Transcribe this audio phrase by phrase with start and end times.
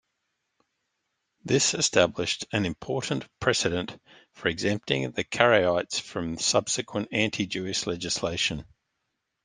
[1.45, 3.95] This established an important precedent
[4.33, 8.65] for exempting the Karaites from subsequent anti-Jewish legislation.